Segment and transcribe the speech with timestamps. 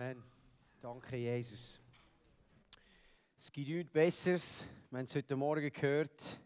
[0.00, 0.22] Amen.
[0.80, 1.78] Danke, Jesus.
[3.36, 6.40] Es gibt nichts Besseres, wir haben es heute Morgen gehört,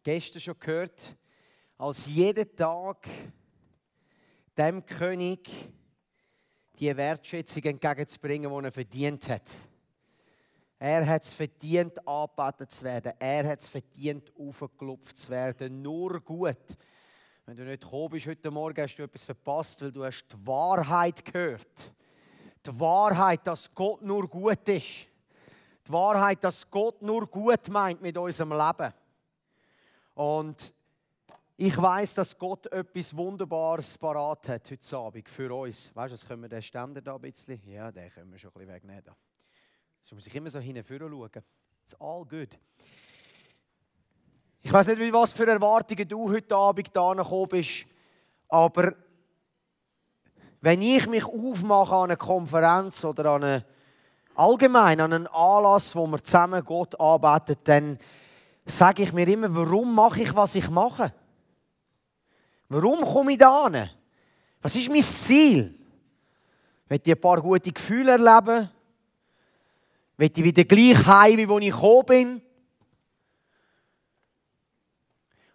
[0.00, 1.16] gestern schon gehört,
[1.76, 3.08] als jeden Tag
[4.56, 5.50] dem König
[6.78, 9.50] die Wertschätzung entgegenzubringen, die er verdient hat.
[10.78, 13.12] Er hat es verdient, angebetet zu werden.
[13.18, 15.82] Er hat es verdient, aufgeklopft zu werden.
[15.82, 16.78] Nur gut.
[17.44, 20.46] Wenn du nicht gekommen bist heute Morgen, hast du etwas verpasst, weil du hast die
[20.46, 21.92] Wahrheit gehört.
[22.66, 25.06] Die Wahrheit, dass Gott nur gut ist.
[25.86, 28.92] Die Wahrheit, dass Gott nur gut meint mit unserem Leben.
[30.14, 30.74] Und
[31.56, 35.94] ich weiß, dass Gott etwas Wunderbares parat hat heute Abend für uns.
[35.94, 37.60] Weißt du, was können wir den Ständer da ein bisschen?
[37.66, 39.04] Ja, den können wir schon ein bisschen wegnehmen.
[39.04, 39.16] Da.
[40.12, 41.44] Muss ich immer so hinführen schauen.
[41.82, 42.58] It's all good.
[44.62, 47.86] Ich weiß nicht, wie was für Erwartungen du heute Abend da gekommen bist,
[48.48, 48.94] aber
[50.60, 53.64] wenn ich mich aufmache an eine Konferenz oder an eine,
[54.34, 57.98] allgemein an einen Anlass, wo wir zusammen Gott arbeiten, dann
[58.66, 61.12] sage ich mir immer, warum mache ich, was ich mache?
[62.68, 63.90] Warum komme ich da hin?
[64.62, 65.74] Was ist mein Ziel?
[66.88, 68.70] Will ich ein paar gute Gefühle erleben?
[70.16, 72.42] Will ich wieder gleich heim, wie wo ich gekommen bin?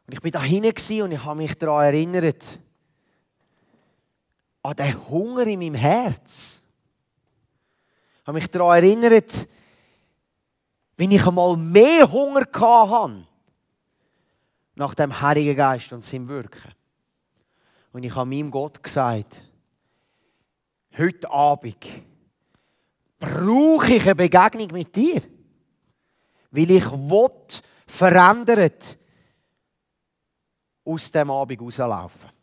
[0.08, 2.60] Und ich bin da hinten und ich habe mich daran erinnert,
[4.66, 6.64] an den Hunger in meinem Herz.
[8.22, 9.48] Ich habe mich daran erinnert,
[10.98, 13.28] wenn ich einmal mehr Hunger hatte
[14.74, 16.72] nach dem Heiligen Geist und seinem Wirken.
[17.92, 19.44] Und ich habe meinem Gott gesagt,
[20.98, 21.86] heute Abend
[23.20, 25.22] brauche ich eine Begegnung mit dir.
[26.50, 27.30] Weil ich will
[27.86, 28.98] verändert
[30.84, 32.35] aus dem Abend rauslaufen.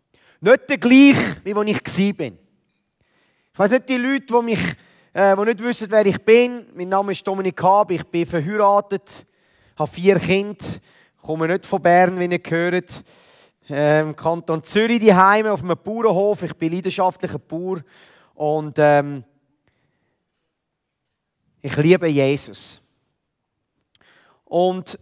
[0.45, 2.27] Nicht der gleich, wie wo ich war.
[2.27, 4.59] Ich weiß nicht, die Leute, die mich
[5.15, 6.67] äh, die nicht wissen, wer ich bin.
[6.75, 9.25] Mein Name ist Dominik Hab, ich bin verheiratet,
[9.79, 10.65] habe vier Kinder,
[11.21, 13.05] komme nicht von Bern, wie ihr gehört.
[13.69, 16.43] Ähm, Im Kanton Zürich die Heime auf einem Bauernhof.
[16.43, 17.79] Ich bin leidenschaftlicher Bauer
[18.35, 19.23] und ähm,
[21.61, 22.81] ich liebe Jesus.
[24.45, 24.99] Und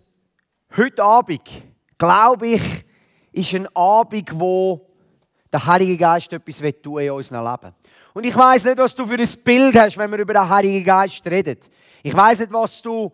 [0.77, 1.49] heute Abend,
[1.97, 2.85] glaube ich,
[3.33, 4.90] ist ein Abend, wo
[5.53, 7.75] der Heilige Geist etwas tun in unserem Leben.
[8.15, 10.85] Und ich weiß nicht, was du für ein Bild hast, wenn wir über den Heiligen
[10.85, 11.59] Geist reden.
[12.03, 13.13] Ich weiß nicht, was du,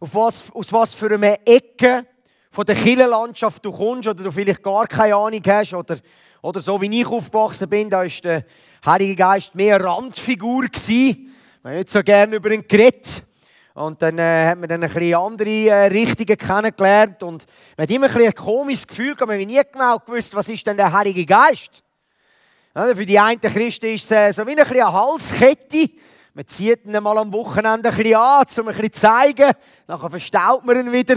[0.00, 2.06] auf was, aus was für einer Ecke
[2.50, 5.98] von der Kirchenlandschaft du kommst oder du vielleicht gar keine Ahnung hast oder,
[6.40, 8.44] oder so wie ich aufgewachsen bin, da ist der
[8.84, 11.34] Heilige Geist mehr eine Randfigur gewesen.
[11.62, 13.22] Man hat nicht so gerne über ihn geredet.
[13.74, 17.44] Und dann äh, hat man dann ein bisschen andere äh, Richtungen kennengelernt und
[17.76, 20.48] man hat immer ein, bisschen ein komisches Gefühl gehabt, man hat nie genau gewusst, was
[20.48, 21.82] ist denn der Heilige Geist.
[22.72, 25.90] Ja, für die einen Christen ist es äh, so wie ein eine Halskette.
[26.34, 29.52] Man zieht ihn mal am Wochenende ein bisschen an, um ein bisschen zu zeigen.
[29.88, 31.16] Nachher verstaut man ihn wieder.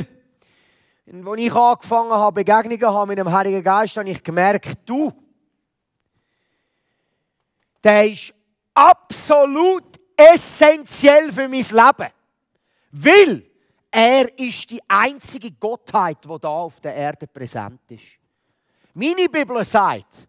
[1.05, 4.79] Und als ich angefangen habe, Begegnungen zu haben mit dem Heiligen Geist, habe ich gemerkt,
[4.83, 5.11] du,
[7.83, 8.33] der ist
[8.73, 9.85] absolut
[10.15, 12.16] essentiell für mein Leben.
[12.91, 13.43] Weil
[13.91, 18.17] er ist die einzige Gottheit, die da auf der Erde präsent ist.
[18.93, 20.27] Meine Bibel sagt,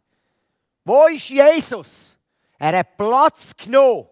[0.85, 2.17] wo ist Jesus?
[2.59, 4.07] Er hat Platz genommen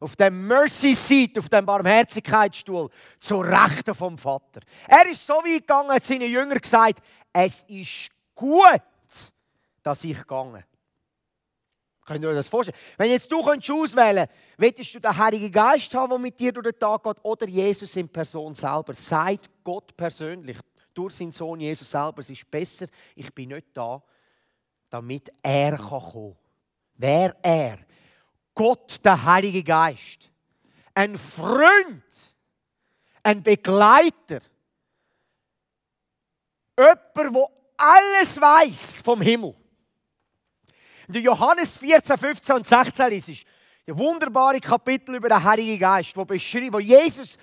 [0.00, 4.60] auf dem Mercy Seat, auf dem Barmherzigkeitsstuhl, zur Rechten vom Vater.
[4.86, 6.98] Er ist so weit gegangen, hat seinen Jüngern gesagt,
[7.32, 8.82] es ist gut,
[9.82, 10.64] dass ich gehe.
[12.04, 12.76] Könnt ihr euch das vorstellen?
[12.98, 16.64] Wenn jetzt du auswählen könntest, willst du den Heiligen Geist haben, der mit dir durch
[16.64, 18.94] den Tag geht, oder Jesus in Person selber?
[18.94, 20.58] Seid Gott persönlich,
[20.94, 22.20] durch seinen Sohn Jesus selber.
[22.20, 24.02] Es ist besser, ich bin nicht da,
[24.88, 26.36] damit er kommen kann.
[26.96, 27.78] Wer er?
[28.54, 30.30] Gott, der Heilige Geist.
[30.94, 32.04] Ein Freund,
[33.24, 34.40] ein Begleiter.
[36.78, 39.54] Jemand, der alles weiß vom Himmel.
[41.08, 43.44] In Johannes 14, 15 und 16 ist
[43.86, 47.36] ein wunderbare Kapitel über den Heiligen Geist, wo beschreibt, wo Jesus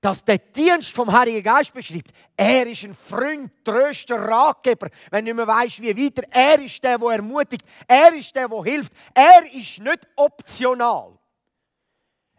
[0.00, 2.12] dass der Dienst vom Heiligen Geist beschreibt.
[2.36, 6.22] Er ist ein Freund, Tröster, Ratgeber, wenn du nicht mehr weißt, wie weiter.
[6.30, 7.64] Er ist der, der ermutigt.
[7.86, 8.92] Er ist der, der hilft.
[9.12, 11.18] Er ist nicht optional.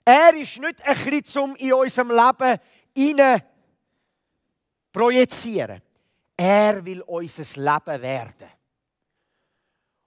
[0.06, 2.60] Er ist nicht ein bisschen zum in unserem Leben
[2.96, 3.44] hinein
[4.92, 5.82] projizieren.
[6.38, 8.59] Er will unser Leben werden.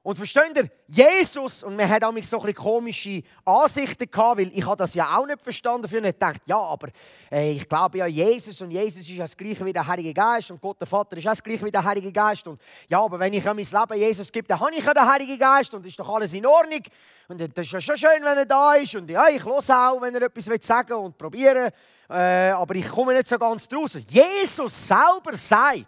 [0.05, 4.67] Und versteht ihr, Jesus, und man hat auch so ein komische Ansichten gehabt, weil ich
[4.67, 5.89] habe das ja auch nicht verstanden.
[5.89, 6.89] Früher nicht gedacht, ja, aber
[7.31, 10.61] äh, ich glaube ja Jesus und Jesus ist das Gleiche wie der Heilige Geist und
[10.61, 12.45] Gott der Vater ist das Gleiche wie der Heilige Geist.
[12.49, 15.09] Und ja, aber wenn ich ja mein Leben Jesus gebe, dann habe ich ja den
[15.09, 16.83] Heiligen Geist und ist doch alles in Ordnung.
[17.29, 18.97] Und das ist ja schon schön, wenn er da ist.
[18.97, 21.71] Und ja, ich höre auch, wenn er etwas sagen will und probieren.
[22.11, 23.97] Äh, aber ich komme nicht so ganz draus.
[24.09, 25.87] Jesus selber sagt,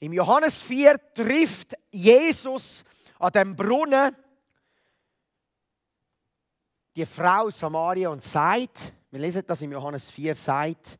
[0.00, 2.84] im Johannes 4 trifft Jesus
[3.18, 4.16] an dem Brunnen.
[6.96, 10.98] Die Frau Samaria und sagt, wir lesen das im Johannes 4, sagt,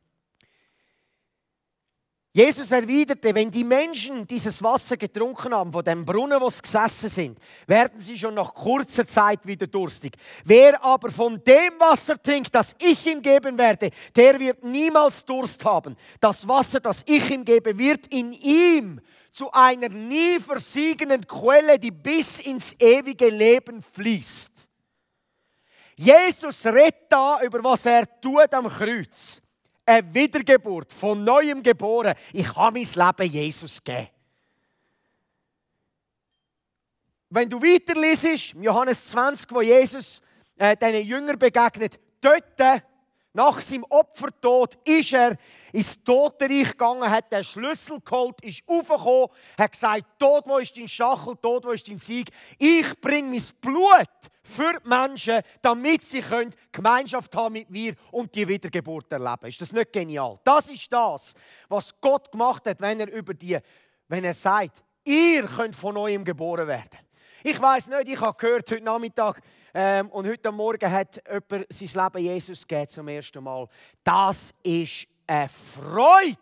[2.33, 7.09] Jesus erwiderte, wenn die Menschen dieses Wasser getrunken haben, von dem Brunnen, wo sie gesessen
[7.09, 10.17] sind, werden sie schon nach kurzer Zeit wieder durstig.
[10.45, 15.65] Wer aber von dem Wasser trinkt, das ich ihm geben werde, der wird niemals Durst
[15.65, 15.97] haben.
[16.21, 19.01] Das Wasser, das ich ihm gebe, wird in ihm
[19.33, 24.69] zu einer nie versiegenden Quelle, die bis ins ewige Leben fließt.
[25.97, 29.43] Jesus redet da über was er tut am Kreuz
[29.91, 32.15] eine Wiedergeburt, von neuem geboren.
[32.33, 34.09] Ich habe mein Leben Jesus gegeben.
[37.29, 40.21] Wenn du weiterliest, Johannes 20, wo Jesus
[40.57, 42.83] äh, diesen Jüngern begegnet, dort,
[43.33, 45.37] nach seinem Opfertod, ist er
[45.73, 50.89] ins Totenreich gegangen, hat den Schlüssel geholt, ist aufgekommen, hat gesagt, Tod, wo ist dein
[50.89, 52.31] Stachel, Tod, wo ist dein Sieg?
[52.59, 54.09] Ich bringe mein Blut
[54.51, 59.47] für die Menschen, damit sie können Gemeinschaft haben mit mir und die Wiedergeburt erleben.
[59.47, 60.39] Ist das nicht genial?
[60.45, 61.35] Das ist das,
[61.69, 63.59] was Gott gemacht hat, wenn er über die,
[64.09, 66.99] wenn er sagt, ihr könnt von neuem geboren werden.
[67.43, 69.41] Ich weiß nicht, ich habe gehört heute Nachmittag
[69.73, 73.67] ähm, und heute Morgen hat jemand sein Leben Jesus gegeben zum ersten Mal.
[74.05, 76.37] Das ist eine Freude.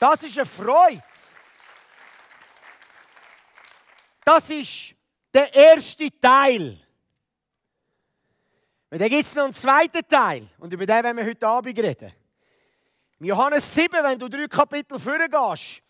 [0.00, 1.02] Das ist eine Freude.
[4.24, 4.93] Das ist
[5.34, 6.78] der erste Teil.
[8.90, 10.46] Und dann gibt es noch einen zweiten Teil.
[10.58, 12.12] Und über den werden wir heute Abend reden.
[13.18, 15.82] Im Johannes 7, wenn du drei Kapitel vorgehst,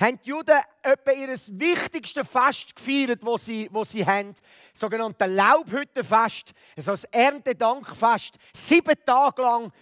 [0.00, 4.32] haben die Juden etwa ihr wichtigstes Fest gefeiert, das sie, wo sie haben.
[4.32, 6.52] Das sogenannte Laubhüttenfest.
[6.76, 8.36] Also das Erntedankfest.
[8.52, 9.72] Sieben Tage lang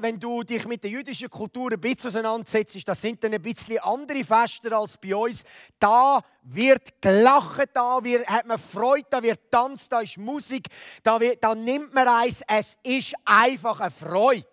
[0.00, 3.78] wenn du dich mit der jüdischen Kultur ein bisschen auseinandersetzt, das sind dann ein bisschen
[3.78, 5.44] andere Feste als bei uns.
[5.78, 10.68] Da wird gelacht, da wird, hat man Freude, da wird tanzt, da ist Musik,
[11.02, 12.42] da, wird, da nimmt man eins.
[12.46, 14.46] Es ist einfach eine Freude.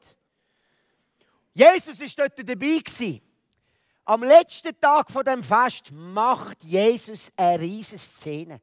[1.54, 3.22] Jesus war dort dabei.
[4.06, 8.62] Am letzten Tag von dem Fest macht Jesus eine riesige Szene.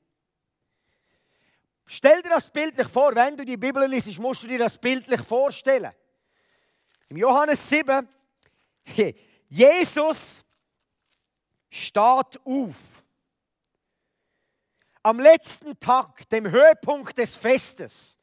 [1.87, 5.21] Stell dir das bildlich vor, wenn du die Bibel liest, musst du dir das bildlich
[5.21, 5.93] vorstellen.
[7.08, 8.08] Im Johannes 7,
[9.49, 10.44] Jesus
[11.70, 13.03] steht auf.
[15.03, 18.19] Am letzten Tag, dem Höhepunkt des Festes,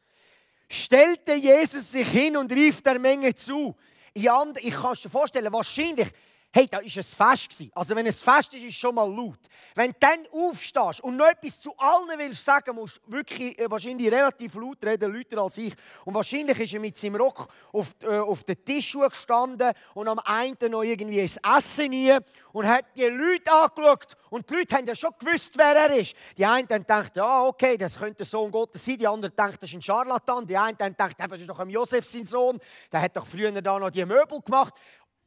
[0.70, 3.74] stellte Jesus sich hin und rief der Menge zu.
[4.14, 6.10] Ich kann es dir vorstellen, wahrscheinlich
[6.56, 7.64] Hey, da war ein Fest.
[7.74, 9.40] Also wenn es Fest ist, ist es schon mal laut.
[9.74, 13.72] Wenn du dann aufstehst und noch etwas zu allen willst sagen, musst du wirklich äh,
[13.72, 15.74] wahrscheinlich relativ laut reden, lauter als ich.
[16.06, 20.20] Und wahrscheinlich ist er mit seinem Rock auf, äh, auf den Tisch gestanden und am
[20.20, 22.16] einen noch irgendwie ein Essen nie
[22.52, 24.16] und hat die Leute angeschaut.
[24.30, 26.16] Und die Leute haben ja schon gewusst, wer er ist.
[26.38, 28.98] Die einen haben gedacht, ja, okay, das könnte der Sohn Gottes sein.
[28.98, 30.46] Die anderen denken, das ist ein Scharlatan.
[30.46, 32.60] Die einen haben gedacht, das ist doch ein Josef, sein Sohn.
[32.92, 34.76] Der hat doch früher da noch die Möbel gemacht.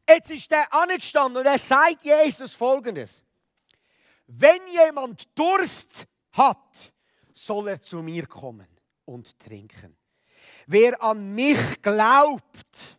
[0.08, 3.22] Jetzt ist er angestanden und er sagt Jesus folgendes.
[4.26, 6.92] Wenn jemand Durst hat,
[7.32, 8.68] soll er zu mir kommen
[9.04, 9.96] und trinken.
[10.66, 12.98] Wer an mich glaubt,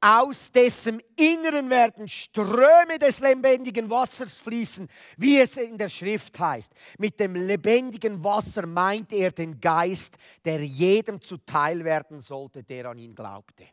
[0.00, 6.72] aus dessen Inneren werden Ströme des lebendigen Wassers fließen, wie es in der Schrift heißt.
[6.98, 12.98] Mit dem lebendigen Wasser meint er den Geist, der jedem zuteil werden sollte, der an
[12.98, 13.64] ihn glaubte.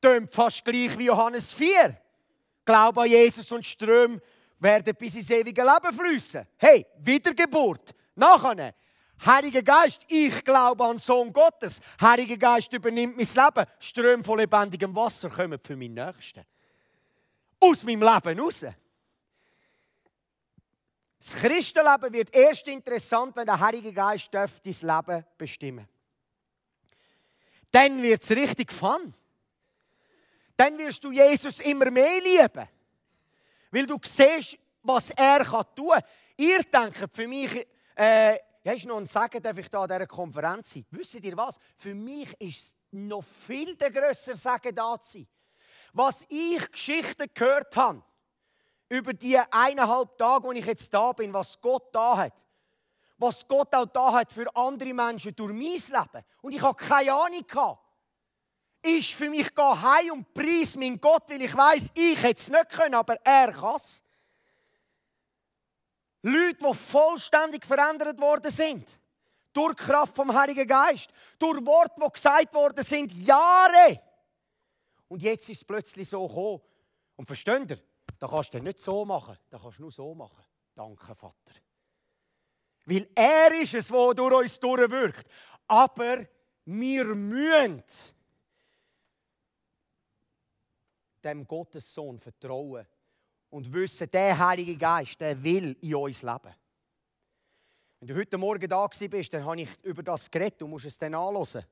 [0.00, 1.96] Tönt fast gleich wie Johannes 4.
[2.64, 4.20] Glaube an Jesus und Ströme
[4.58, 6.46] werden bis ins ewige Leben fließen.
[6.56, 7.94] Hey, Wiedergeburt.
[8.14, 8.74] Nachher.
[9.24, 11.80] Heiliger Geist, ich glaube an den Sohn Gottes.
[12.00, 13.70] Heiliger Geist übernimmt mein Leben.
[13.78, 16.44] Ströme von lebendigem Wasser kommen für meinen Nächsten.
[17.60, 18.66] Aus meinem Leben raus.
[21.18, 25.88] Das Christenleben wird erst interessant, wenn der Heilige Geist dein Leben bestimmen
[27.70, 29.14] Dann wird es richtig fun
[30.56, 32.68] dann wirst du Jesus immer mehr lieben.
[33.70, 35.44] Weil du siehst, was er
[35.74, 36.02] tun kann.
[36.36, 40.06] Ihr denkt für mich, äh, ja, ist noch ein Sagen, darf ich da an dieser
[40.06, 40.86] Konferenz sein?
[40.90, 41.58] Wisst ihr was?
[41.76, 45.28] Für mich ist es noch viel der grössere Sagen da zu sein.
[45.96, 48.02] was ich Geschichten gehört habe,
[48.88, 52.46] über die eineinhalb Tage, wo ich jetzt da bin, was Gott da hat,
[53.16, 56.24] was Gott auch da hat für andere Menschen durch mein Leben.
[56.42, 57.82] Und ich habe keine Ahnung gehabt.
[58.86, 62.48] Ist für mich gehen heim und preis mein Gott, weil ich weiß, ich hätte es
[62.48, 64.02] nicht können, aber er kann es.
[66.22, 68.98] Leute, die vollständig verändert worden sind.
[69.52, 71.10] Durch Kraft vom Heiligen Geist.
[71.38, 74.00] Durch Worte, die gesagt worden sind, Jahre.
[75.08, 76.60] Und jetzt ist es plötzlich so gekommen.
[77.16, 77.82] Und versteht ihr?
[78.18, 80.44] Da kannst du nicht so machen, da kannst du nur so machen.
[80.74, 81.54] Danke, Vater.
[82.84, 85.26] Weil er ist es, der durch uns durchwirkt.
[85.66, 86.24] Aber
[86.64, 87.82] wir müssen
[91.26, 92.86] dem Gottessohn vertrauen
[93.50, 96.54] und wissen, der Heilige Geist, der will in uns leben.
[97.98, 100.60] Wenn du heute Morgen da bist, dann habe ich über das geredet.
[100.60, 101.64] Du musst es dann anhören.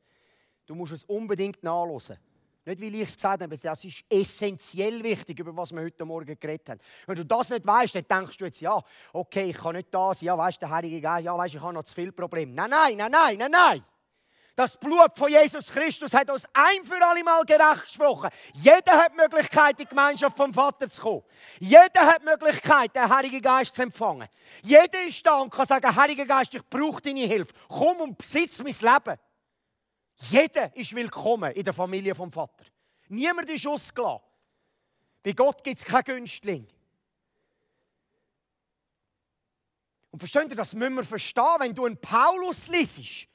[0.67, 2.19] Du musst es unbedingt nachhören.
[2.67, 6.05] Nicht, weil ich es gesagt habe, aber das ist essentiell wichtig, über was wir heute
[6.07, 6.81] Morgen geredet haben.
[7.07, 8.83] Wenn du das nicht weißt, dann denkst du jetzt, ja,
[9.13, 11.59] okay, ich kann nicht da sein, ja, weißt du, der Heilige Geist, ja, weißt du,
[11.59, 12.53] ich habe noch zu viele Probleme.
[12.53, 13.85] Nein, nein, nein, nein, nein, nein.
[14.57, 18.31] Das Blut von Jesus Christus hat uns ein für alle Mal gerecht gesprochen.
[18.53, 21.23] Jeder hat die Möglichkeit, in die Gemeinschaft vom Vater zu kommen.
[21.59, 24.29] Jeder hat die Möglichkeit, den Heiligen Geist zu empfangen.
[24.63, 27.53] Jeder ist da und kann sagen, Heiliger Geist, ich brauche deine Hilfe.
[27.69, 29.19] Komm und besitz mein Leben.
[30.31, 32.65] Jeder ist willkommen in der Familie vom Vater.
[33.09, 34.23] Niemand ist ausgelassen.
[35.25, 36.69] Bei Gott gibt es keinen Günstling.
[40.13, 43.27] Und versteht ihr, das müssen wir verstehen, wenn du einen Paulus liest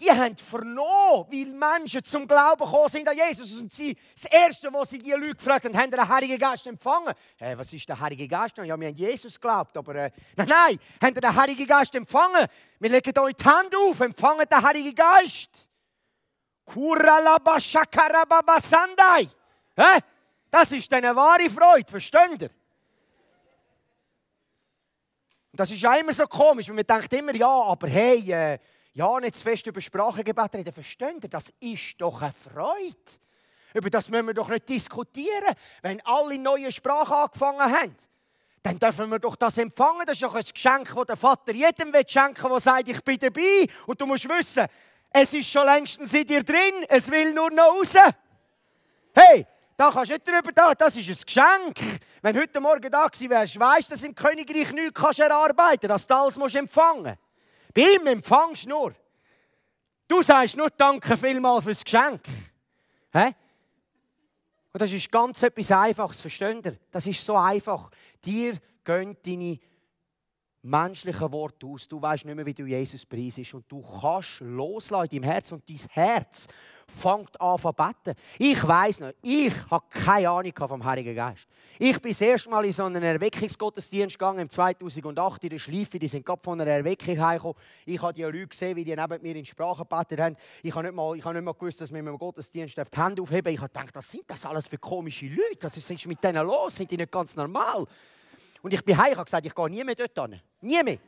[0.00, 3.60] die haben vernommen, wie Menschen zum Glauben gekommen sind an Jesus.
[3.60, 7.14] Und sie, das Erste, was sie die Leute gefragt haben, haben den Heiligen Geist empfangen?
[7.36, 8.58] Hey, was ist der Heilige Geist?
[8.58, 12.48] Ja, wir haben Jesus geglaubt, aber äh, nein, nein, haben den Heiligen Geist empfangen?
[12.80, 15.68] Wir legen euch die Hände auf, empfangen den Heiligen Geist.
[16.64, 19.28] Kuralabashakarababasandai.
[20.50, 22.50] Das ist eine wahre Freude, versteht ihr?
[25.52, 28.58] Das ist ja immer so komisch, weil man denkt immer, ja, aber hey, äh,
[28.94, 30.72] ja, nicht zu fest über Sprachengebet reden.
[30.72, 32.94] Versteht ihr, das ist doch eine Freude.
[33.74, 35.54] Über das müssen wir doch nicht diskutieren.
[35.82, 37.96] Wenn alle neue Sprachen angefangen haben,
[38.62, 40.06] dann dürfen wir doch das empfangen.
[40.06, 43.18] Das ist doch ein Geschenk, das der Vater jedem schenken will, der sagt, ich bin
[43.18, 43.66] dabei.
[43.86, 44.66] Und du musst wissen,
[45.10, 47.94] es ist schon längstens in dir drin, es will nur noch raus.
[49.12, 49.44] Hey,
[49.76, 52.00] da kannst du nicht drüber da, das ist ein Geschenk.
[52.22, 55.90] Wenn heute Morgen da gewesen wärst, weißt du, dass im Königreich nichts kannst erarbeiten kannst,
[55.90, 57.18] dass du alles musst empfangen.
[57.74, 58.94] Bei ihm empfangst du nur.
[60.06, 62.22] Du sagst nur Danke vielmal fürs Geschenk.
[63.12, 63.34] Hä?
[64.72, 66.78] Und das ist ganz etwas Einfaches, versteht ihr?
[66.90, 67.90] Das ist so einfach.
[68.24, 69.58] Dir gehen deine
[70.62, 71.86] menschlichen Worte aus.
[71.86, 73.54] Du weißt nicht mehr, wie du Jesus preisest.
[73.54, 76.48] Und du kannst loslassen in deinem Herz und dein Herz
[76.86, 78.18] fängt an zu beten.
[78.38, 81.46] Ich weiß noch, ich habe keine Ahnung vom Heiligen Geist.
[81.78, 85.98] Ich bin das erste Mal in so einen Erweckungsgottesdienst gegangen, im 2008 in der Schleife.
[85.98, 87.56] Die sind gerade von einer Erweckung heimgekommen.
[87.84, 90.36] Ich habe die Leute gesehen, wie die neben mir in Sprache gebetet haben.
[90.62, 93.22] Ich habe nicht mal, ich habe nicht mal gewusst, dass wir im Gottesdienst die Hände
[93.22, 95.62] aufheben Ich habe gedacht, was sind das alles für komische Leute?
[95.62, 96.76] Was ist mit denen los?
[96.76, 97.86] Sind die nicht ganz normal?
[98.62, 100.40] Und ich bin heim, ich habe gesagt, ich gehe nie mehr dort hin.
[100.60, 100.98] Nie mehr.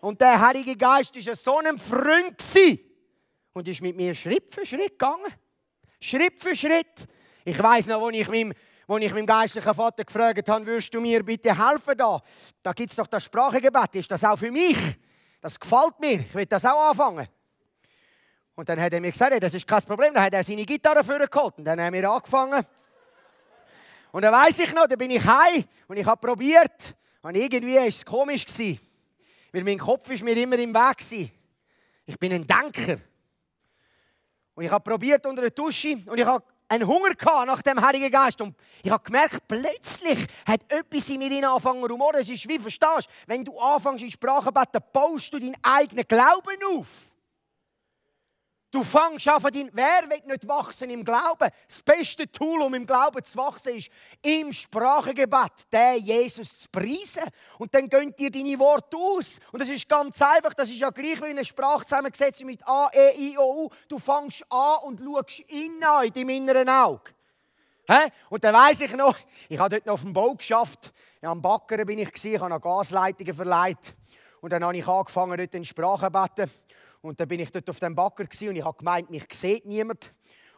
[0.00, 2.40] Und der Heilige Geist war so ein Freund
[3.54, 5.32] und ist mit mir Schritt für Schritt gegangen.
[6.00, 7.06] Schritt für Schritt.
[7.44, 8.52] Ich weiß noch, wo ich meinem,
[8.86, 12.20] wo ich meinem geistlichen Vater gefragt habe, würdest du mir bitte helfen da?
[12.62, 13.94] Da gibt es doch das Sprachengebet.
[13.94, 14.76] Ist das auch für mich?
[15.40, 16.20] Das gefällt mir.
[16.20, 17.26] Ich will das auch anfangen.
[18.56, 20.12] Und dann hat er mir gesagt, hey, das ist kein Problem.
[20.12, 22.64] Dann hat er seine Gitarre vorgeholt und dann haben wir angefangen.
[24.12, 26.94] Und dann weiß ich noch, da bin ich heim und ich habe probiert.
[27.22, 28.44] Und irgendwie war es komisch.
[29.52, 31.28] Weil mein Kopf ist mir immer im Weg war.
[32.06, 32.98] Ich bin ein Denker.
[34.54, 37.10] Und ich habe probiert unter der Dusche und ich habe einen Hunger
[37.46, 38.40] nach dem Heiligen Geist.
[38.40, 42.20] Und ich habe gemerkt, plötzlich hat etwas in mir angefangen zu rumoren.
[42.20, 45.56] Es ist wie, verstehst du, wenn du anfängst in Sprache zu beten, baust du deinen
[45.62, 47.13] eigenen Glauben auf.
[48.74, 51.48] Du fängst an, dein, wer will nicht wachsen im Glauben?
[51.68, 53.88] Das beste Tool, um im Glauben zu wachsen, ist
[54.20, 57.22] im Sprachengebet, der Jesus zu preisen.
[57.60, 59.38] Und dann gehen dir deine Worte aus.
[59.52, 62.90] Und das ist ganz einfach, das ist ja gleich wie eine Sprache zusammengesetzt mit A,
[62.92, 63.70] E, I, O, U.
[63.86, 67.12] Du fängst an und schaust innen an, in deinem inneren Auge.
[67.86, 68.10] He?
[68.28, 69.16] Und dann weiss ich noch,
[69.48, 70.92] ich habe dort noch auf dem Bau geschafft.
[71.22, 73.94] Ja, am Backern bin ich, ich habe noch Gasleitungen verleiht.
[74.40, 76.50] Und dann habe ich angefangen, dort in Sprache zu beten.
[77.04, 80.10] Und dann bin ich dort auf dem Bagger und ich habe gemeint, mich sieht niemand.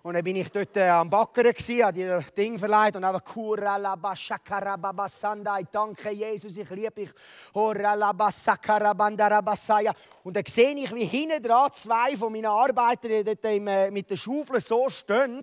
[0.04, 3.24] Und dann bin ich dort äh, am Bagger gsi, habe dir Ding verleiht und einfach
[3.24, 5.64] Kuralabashakarababasandai.
[5.72, 7.10] Danke Jesus, ich liebe dich.
[7.52, 9.92] Horalabasakarabandarabasaya.
[10.22, 14.16] Und dann sehe ich, wie hinten dran zwei von meinen Arbeitern dort äh, mit der
[14.16, 15.42] Schaufel so stehen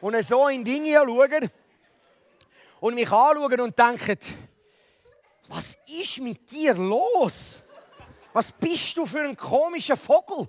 [0.00, 1.50] und so in Dinge schauen
[2.80, 4.16] und mich anschauen und denken,
[5.48, 7.62] was ist mit dir los?
[8.32, 10.48] Was bist du für ein komischer Vogel?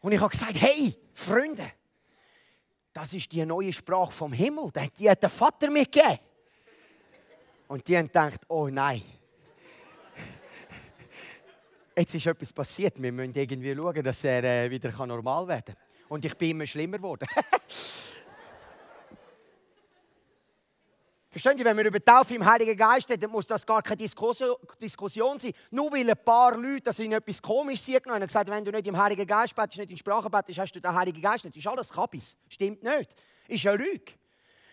[0.00, 1.70] Und ich habe gesagt, hey, Freunde,
[2.92, 4.70] das ist die neue Sprache vom Himmel.
[4.98, 6.18] Die hat der Vater mir gegeben.
[7.68, 9.02] Und die haben gedacht, oh nein.
[11.96, 13.00] Jetzt ist etwas passiert.
[13.00, 15.76] Wir müssen irgendwie schauen, dass er äh, wieder normal werden kann.
[16.08, 17.26] Und ich bin immer schlimmer geworden.
[21.30, 25.38] Verstehen Sie, wenn wir über Taufe im Heiligen Geist reden, muss das gar keine Diskussion
[25.38, 25.52] sein.
[25.70, 28.70] Nur weil ein paar Leute das in etwas komisch sehen und haben gesagt, wenn du
[28.70, 31.56] nicht im Heiligen Geist betest, nicht in Sprache betest, hast du den Heiligen Geist nicht.
[31.56, 32.36] Ist alles Kabis.
[32.48, 33.14] Stimmt nicht.
[33.46, 34.12] Ist eine Lüge.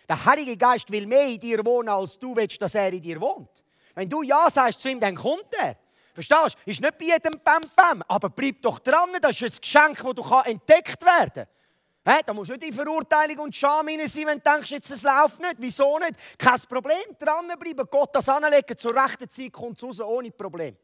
[0.08, 3.20] Der Heilige Geist will mehr in dir wohnen, als du willst, dass er in dir
[3.20, 3.50] wohnt.
[3.94, 5.76] Wenn du Ja sagst zu ihm, dann kommt er.
[6.14, 6.72] Verstehst du?
[6.72, 10.46] Ist nicht bei jedem Bam Bam, aber bleib doch dran, das ist ein Geschenk, das
[10.46, 11.48] entdeckt werden kann.
[12.08, 15.02] Hey, da musst du nicht in Verurteilung und Scham sein, wenn du denkst, jetzt, es
[15.02, 15.56] läuft nicht.
[15.58, 16.14] Wieso nicht?
[16.38, 20.78] Kein Problem, dranbleiben, Gott das anlegen, zur rechten Zeit kommt es raus, ohne Problem.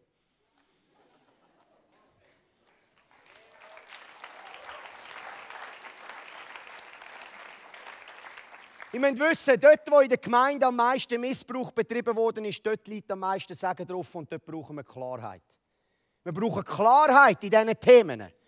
[8.92, 12.88] Ich möchte wissen, dort, wo in der Gemeinde am meisten Missbrauch betrieben worden ist, dort
[12.88, 15.44] liegt am meisten Segen drauf und dort brauchen wir Klarheit.
[16.24, 18.41] Wir brauchen Klarheit in diesen Themen.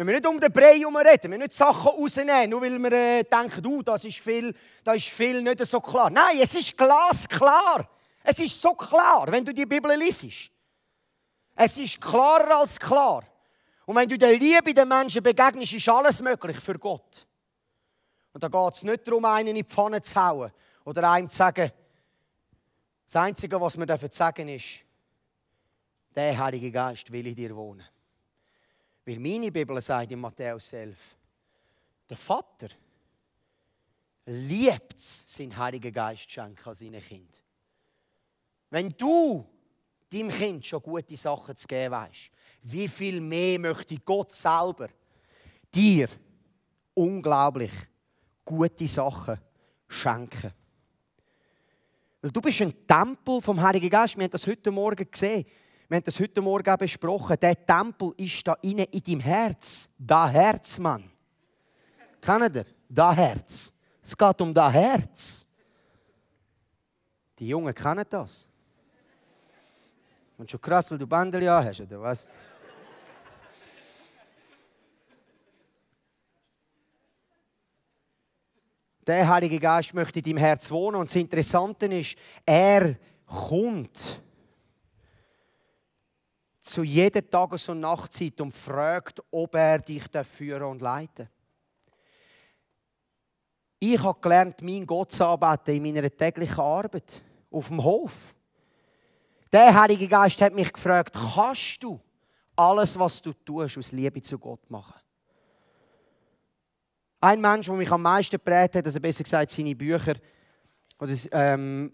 [0.00, 2.92] Wenn wir nicht um den Brei herum reden, wir nicht Sachen rausnehmen, nur weil wir
[2.92, 6.08] äh, denken, uh, das, ist viel, das ist viel nicht so klar.
[6.08, 7.86] Nein, es ist glasklar.
[8.24, 10.50] Es ist so klar, wenn du die Bibel liest.
[11.54, 13.24] Es ist klarer als klar.
[13.84, 17.26] Und wenn du der Liebe den Menschen begegnest, ist alles möglich für Gott.
[18.32, 20.50] Und da geht es nicht darum, einen in die Pfanne zu hauen
[20.86, 21.70] oder einem zu sagen,
[23.04, 24.80] das Einzige, was wir sagen dürfen, ist,
[26.16, 27.84] der Heilige Geist will in dir wohnen.
[29.04, 30.98] Weil meine Bibel sagt in Matthäus 11,
[32.08, 32.68] der Vater
[34.26, 37.32] liebt es, seinen Heiligen Geist schenken an seine Kind.
[38.70, 39.48] Wenn du
[40.10, 42.30] deinem Kind schon gute Sachen zu geben weißt,
[42.62, 44.88] wie viel mehr möchte Gott selber
[45.74, 46.08] dir
[46.94, 47.72] unglaublich
[48.44, 49.38] gute Sachen
[49.88, 50.52] schenken?
[52.20, 54.16] Weil du bist ein Tempel vom Heiligen Geist.
[54.16, 55.46] Wir haben das heute Morgen gesehen
[55.90, 59.90] wir haben das heute Morgen besprochen, der Tempel ist da innen in deinem Herz.
[59.98, 61.10] Da Herz, Mann.
[62.20, 62.64] Kennt ihr?
[62.88, 63.72] Da Herz.
[64.00, 65.48] Es geht um da Herz.
[67.36, 68.46] Die Jungen kennen das.
[70.38, 72.24] Und schon krass, weil du Bändel ja hast, oder was?
[79.04, 81.00] Der Heilige Geist möchte in deinem Herz wohnen.
[81.00, 82.94] Und das Interessante ist, er
[83.26, 84.22] kommt
[86.70, 91.28] zu jeder Tages- und Nachtzeit und fragt, ob er dich führen und leiten
[93.78, 98.12] Ich habe gelernt, meinen Gott zu arbeiten in meiner täglichen Arbeit auf dem Hof.
[99.52, 102.00] Der Heilige Geist hat mich gefragt, kannst du
[102.54, 105.00] alles, was du tust, aus Liebe zu Gott machen?
[107.20, 110.14] Ein Mensch, der mich am meisten geprägt hat, also besser gesagt seine Bücher,
[110.98, 111.92] oder, ähm,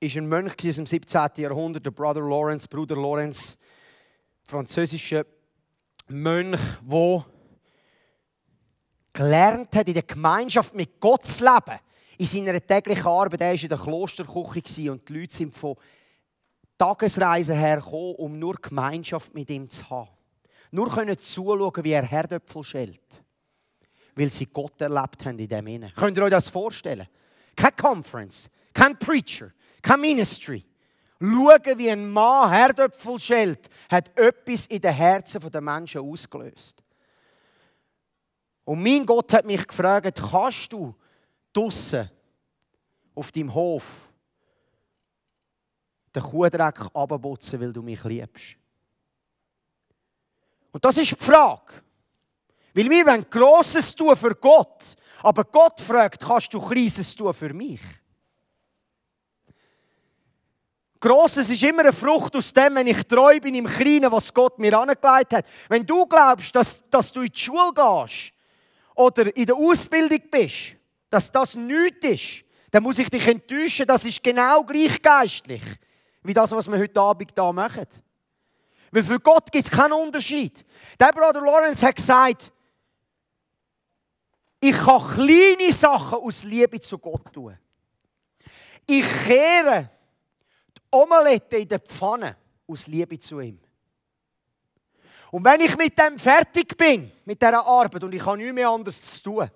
[0.00, 1.28] ist ein Mönch aus dem 17.
[1.36, 3.56] Jahrhundert, der Brother Lawrence, Bruder Lawrence,
[4.42, 5.26] französischer
[6.08, 7.24] Mönch, der
[9.12, 11.80] gelernt hat, in der Gemeinschaft mit Gott zu leben.
[12.16, 15.76] In seiner täglichen Arbeit, er war in der Klosterküche und die Leute sind von
[16.76, 20.10] Tagesreisen hergekommen, um nur Gemeinschaft mit ihm zu haben.
[20.70, 23.22] Nur können zuschauen, wie er Herdöpfel schält.
[24.14, 25.92] Weil sie Gott erlebt haben in dem Innen.
[25.94, 27.08] Könnt ihr euch das vorstellen?
[27.56, 29.50] Keine Conference, kein Preacher,
[29.82, 30.64] kein Ministry.
[31.20, 36.82] Schauen, wie ein Mann Herdöpfel schält, hat etwas in den Herzen der Menschen ausgelöst.
[38.64, 40.94] Und mein Gott hat mich gefragt, kannst du
[41.52, 42.10] draussen
[43.14, 44.08] auf deinem Hof
[46.14, 48.56] den Kuhdreck abputzen, weil du mich liebst?
[50.70, 51.82] Und das ist die Frage.
[52.74, 54.96] Weil wir wollen Grosses tun für Gott.
[55.22, 57.80] Aber Gott fragt, kannst du Kleines tun für mich?
[61.00, 64.58] Grosses ist immer eine Frucht aus dem, wenn ich treu bin im Kleinen, was Gott
[64.58, 65.46] mir angelegt hat.
[65.68, 68.32] Wenn du glaubst, dass, dass du in die Schule gehst
[68.94, 70.74] oder in der Ausbildung bist,
[71.08, 75.62] dass das nichts ist, dann muss ich dich enttäuschen, das ist genau gleich geistlich,
[76.22, 77.86] wie das, was wir heute Abend hier machen.
[78.90, 80.64] Weil für Gott gibt es keinen Unterschied.
[80.98, 82.52] Der Bruder Lawrence hat gesagt,
[84.60, 87.56] ich kann kleine Sachen aus Liebe zu Gott tun.
[88.86, 89.90] Ich kehre
[90.90, 93.58] Omelette in der Pfanne aus Liebe zu ihm.
[95.30, 98.70] Und wenn ich mit dem fertig bin, mit dieser Arbeit, und ich habe nichts mehr
[98.70, 99.50] anderes zu tun,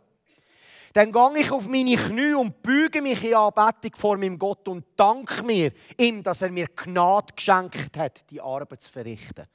[0.93, 4.85] dann gehe ich auf meine Knie und büge mich in Anbetung vor meinem Gott und
[4.97, 9.47] danke mir ihm, dass er mir Gnade geschenkt hat, die Arbeit zu verrichten.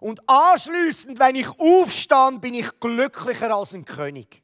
[0.00, 4.42] Und anschließend, wenn ich aufstehe, bin ich glücklicher als ein König.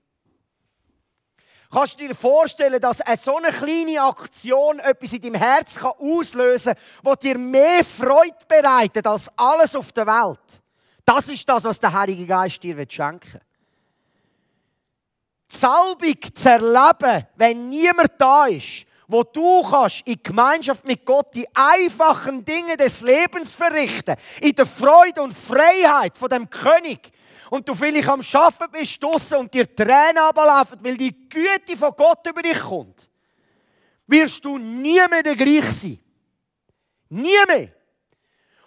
[1.71, 6.75] Kannst du dir vorstellen, dass eine so eine kleine Aktion etwas in deinem Herz auslösen
[6.75, 10.63] kann, was dir mehr Freude bereitet als alles auf der Welt?
[11.05, 13.41] Das ist das, was der Heilige Geist dir schenken will.
[15.51, 21.35] Die Salbung zu erleben, wenn niemand da ist, wo du kannst in Gemeinschaft mit Gott
[21.35, 27.13] die einfachen Dinge des Lebens verrichten, in der Freude und Freiheit von dem König.
[27.51, 31.93] Und du vielleicht am Schaffen bist draussen und dir Tränen ablaufen, weil die Güte von
[31.97, 33.09] Gott über dich kommt,
[34.07, 35.99] wirst du nie mehr der gleich sein.
[37.09, 37.69] Nie mehr.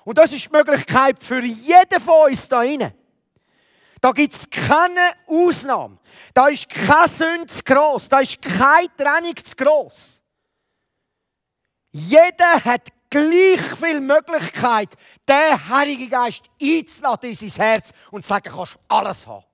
[0.05, 2.93] Und das ist die Möglichkeit für jeden von uns da drinnen.
[4.01, 5.97] Da gibt es keine Ausnahme.
[6.33, 8.07] Da ist keine Sünde zu gross.
[8.07, 10.21] Da ist keine Trennung zu gross.
[11.91, 14.89] Jeder hat gleich viel Möglichkeit,
[15.27, 19.45] den Heiligen Geist einzuladen in sein Herz und zu sagen, kannst alles haben.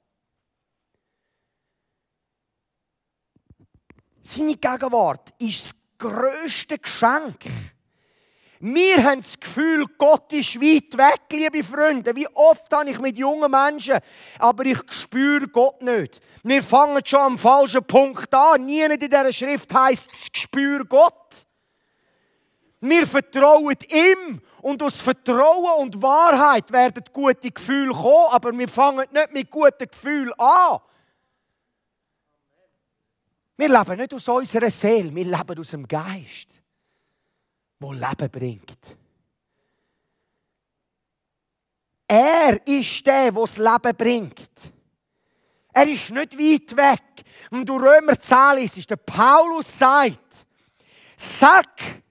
[4.22, 7.46] Seine Gegenwart ist das grösste Geschenk
[8.60, 12.16] wir haben das Gefühl, Gott ist weit weg, liebe Freunde.
[12.16, 14.00] Wie oft habe ich mit jungen Menschen,
[14.40, 16.20] aber ich spüre Gott nicht.
[16.42, 18.66] Wir fangen schon am falschen Punkt an.
[18.66, 21.46] Nie in dieser Schrift heißt es, spür Gott.
[22.82, 29.06] Wir vertrauen ihm und aus Vertrauen und Wahrheit werden gute Gefühle kommen, aber wir fangen
[29.12, 30.80] nicht mit guten Gefühlen an.
[33.58, 36.60] Wir leben nicht aus unserer Seele, wir leben aus dem Geist
[37.80, 38.98] wo Leben bringt.
[42.08, 44.72] Er ist der, der das Leben bringt.
[45.74, 47.26] Er ist nicht weit weg.
[47.52, 50.46] Und du Römer 10 ist der Paulus sagt,
[51.18, 52.04] sag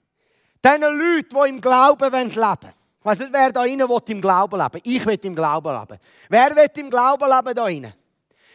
[0.64, 2.74] diesen Leuten, die im Glauben leben wollen.
[3.00, 6.00] Ich weiß nicht, wer da innen im Glauben leben Ich will im Glauben leben.
[6.28, 7.94] Wer will im Glauben leben da innen?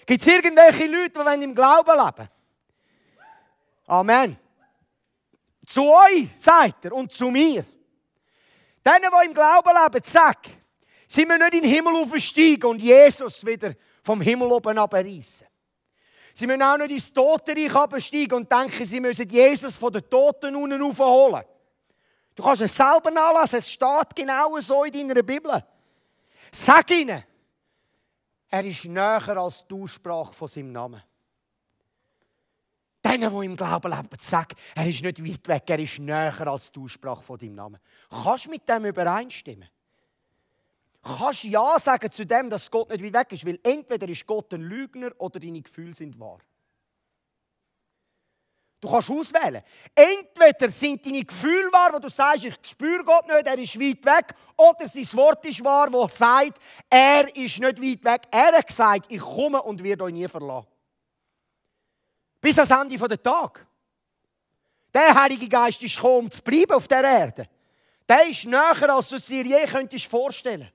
[0.05, 2.29] Gibt es irgendwelche Leute, die im Glauben leben
[3.89, 4.37] Amen.
[5.65, 7.65] Zu euch, sagt er, und zu mir.
[8.85, 10.37] Denen, die im Glauben leben, sag,
[11.07, 15.47] sind wir nicht in den Himmel aufgestiegen und Jesus wieder vom Himmel oben abreißen.
[16.35, 20.55] Sie müssen auch nicht ins Totenreich absteigen und denken, sie müssen Jesus von den Toten
[20.55, 21.43] unten aufholen.
[22.39, 25.61] Du kannst es selber nachlesen, es steht genau so in deiner Bibel.
[26.49, 27.21] Sag ihnen,
[28.47, 31.03] er ist näher als die Aussprache von seinem Namen.
[33.03, 36.71] Denen, die im Glauben leben, sag, er ist nicht weit weg, er ist näher als
[36.71, 37.79] die Aussprache von deinem Namen.
[38.09, 39.67] Kannst du mit dem übereinstimmen?
[41.03, 43.45] Kannst du Ja sagen zu dem, dass Gott nicht weit weg ist?
[43.45, 46.39] Weil entweder ist Gott ein Lügner oder deine Gefühle sind wahr.
[48.81, 49.61] Du kannst auswählen.
[49.93, 54.05] Entweder sind deine Gefühle wahr, wo du sagst, ich spüre Gott nicht, er ist weit
[54.05, 58.21] weg, oder sein Wort ist wahr, wo sagt, er ist nicht weit weg.
[58.31, 60.67] Er hat gesagt, ich komme und werde euch nie verlassen.
[62.39, 63.67] Bis ans Ende der Tag.
[64.93, 67.49] Der Heilige Geist ist gekommen, um zu bleiben auf der Erde.
[68.07, 70.71] Der ist näher, als du es dir je könntest vorstellen.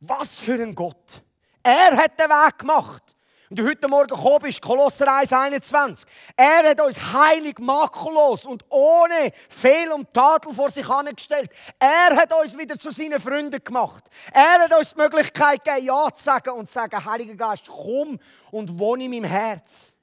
[0.00, 1.22] Was für ein Gott.
[1.62, 3.16] Er hat den Weg gemacht.
[3.50, 6.08] Und du heute Morgen gekommen bist, Kolosser 1, 21.
[6.36, 11.50] Er hat uns heilig, makellos und ohne Fehl und Tadel vor sich angestellt.
[11.76, 14.04] Er hat uns wieder zu seinen Freunden gemacht.
[14.32, 18.20] Er hat uns die Möglichkeit gegeben, Ja zu sagen und zu sagen, Heiliger Geist, komm
[18.52, 19.96] und wohne in meinem Herz.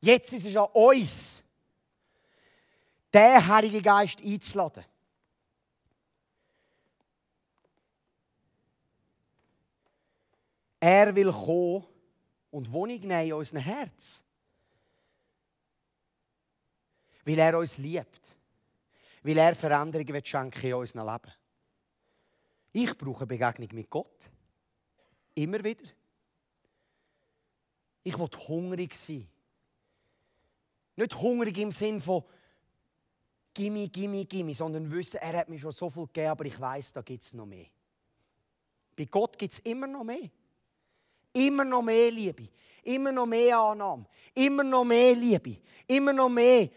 [0.00, 1.42] Jetzt ist es an uns,
[3.14, 4.84] den Heiligen Geist einzuladen.
[10.80, 11.84] Er will kommen
[12.50, 14.24] und Wohnung nehmen in unserem Herz.
[17.24, 18.36] Weil er uns liebt.
[19.22, 21.32] Weil er Veränderungen schenken in unserem Leben.
[22.72, 24.30] Ich brauche eine Begegnung mit Gott.
[25.34, 25.84] Immer wieder.
[28.04, 29.28] Ich will hungrig sein.
[30.96, 32.24] Nicht hungrig im Sinn von
[33.52, 36.92] gimme, gimme, gimme, sondern wissen, er hat mir schon so viel gegeben, aber ich weiß,
[36.92, 37.66] da gibt es noch mehr.
[38.96, 40.30] Bei Gott gibt es immer noch mehr.
[41.32, 42.48] Immer noch mehr Liebe,
[42.82, 46.68] immer noch mehr Annahme, immer noch mehr Liebe, immer noch mehr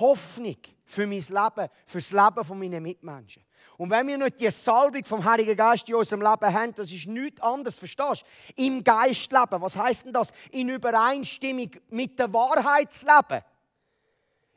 [0.00, 3.42] Hoffnung für mein Leben, für das Leben meiner Mitmenschen.
[3.78, 7.06] Und wenn wir nicht die Salbung vom Heiligen Geist in unserem Leben haben, das ist
[7.06, 8.24] nichts anderes, verstehst
[8.56, 8.62] du?
[8.64, 9.60] Im Geist leben.
[9.60, 10.28] Was heißt denn das?
[10.50, 13.42] In Übereinstimmung mit der Wahrheit zu leben.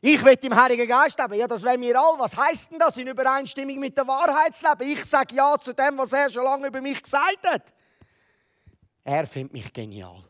[0.00, 1.34] Ich will im Heiligen Geist leben.
[1.34, 2.18] Ja, das wollen wir alle.
[2.18, 2.96] Was heisst denn das?
[2.98, 4.92] In Übereinstimmung mit der Wahrheit zu leben.
[4.92, 7.74] Ich sage Ja zu dem, was er schon lange über mich gesagt hat.
[9.06, 10.24] Er findet mich genial.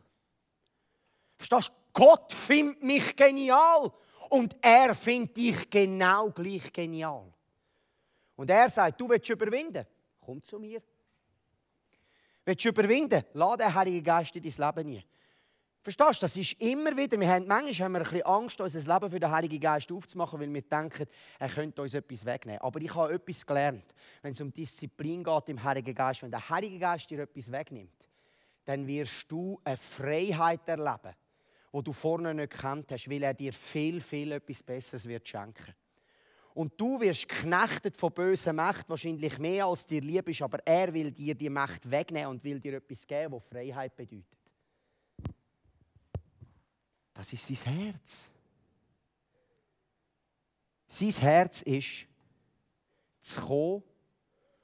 [1.38, 1.72] Verstehst du?
[1.94, 3.90] Gott findet mich genial.
[4.28, 7.32] Und er findet dich genau gleich genial.
[8.36, 9.86] Und er sagt, du willst überwinden?
[10.20, 10.82] Komm zu mir.
[12.44, 13.24] Willst du überwinden?
[13.32, 15.04] Lass den Heiligen Geist in dein Leben nie.
[15.80, 18.94] Verstehst du, das ist immer wieder, wir haben, manchmal haben wir ein bisschen Angst, unser
[18.94, 21.06] Leben für den Heiligen Geist aufzumachen, weil wir denken,
[21.38, 22.60] er könnte uns etwas wegnehmen.
[22.60, 26.22] Aber ich habe etwas gelernt, wenn es um Disziplin geht im Heiligen Geist.
[26.22, 28.05] Wenn der Heilige Geist dir etwas wegnimmt,
[28.66, 31.14] dann wirst du eine Freiheit erleben,
[31.72, 35.72] die du vorne nicht gekannt hast, weil er dir viel, viel etwas Besseres wird schenken.
[36.52, 40.92] Und du wirst geknechtet von bösen Mächten, wahrscheinlich mehr als dir lieb ist, aber er
[40.92, 44.26] will dir die Macht wegnehmen und will dir etwas geben, was Freiheit bedeutet.
[47.14, 48.32] Das ist sein Herz.
[50.88, 52.06] Sein Herz ist,
[53.20, 53.82] zu kommen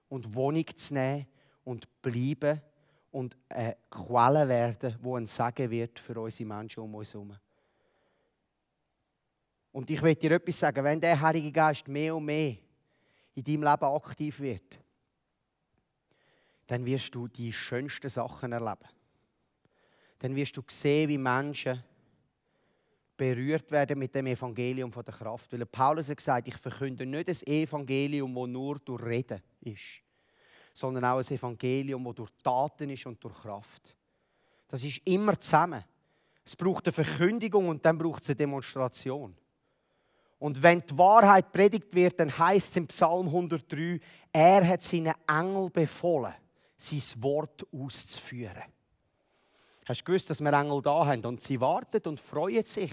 [0.08, 1.26] und Wohnung zu nehmen
[1.64, 2.60] und bleiben
[3.12, 7.36] und eine Quelle werden, wo ein Segen wird für unsere Menschen um uns herum.
[9.70, 12.56] Und ich will dir etwas sagen, wenn der Heilige Geist mehr und mehr
[13.34, 14.78] in deinem Leben aktiv wird,
[16.66, 18.88] dann wirst du die schönsten Sachen erleben.
[20.18, 21.82] Dann wirst du sehen, wie Menschen
[23.16, 25.52] berührt werden mit dem Evangelium von der Kraft.
[25.52, 30.00] Weil Paulus hat gesagt, ich verkünde nicht das Evangelium, das nur durch Reden ist,
[30.72, 33.94] sondern auch ein Evangelium, das durch Taten ist und durch Kraft.
[34.68, 35.84] Das ist immer zusammen.
[36.44, 39.36] Es braucht eine Verkündigung und dann braucht es eine Demonstration.
[40.38, 44.00] Und wenn die Wahrheit predigt wird, dann heißt es im Psalm 103,
[44.32, 46.34] er hat seinen Engel befohlen,
[46.76, 48.64] sein Wort auszuführen.
[49.84, 52.92] Hast du gewusst, dass wir Engel da haben und sie warten und freuen sich,